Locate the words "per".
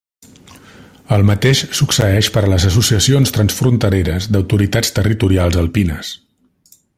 2.37-2.43